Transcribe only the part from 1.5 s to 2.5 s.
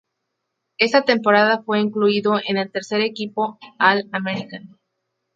fue incluido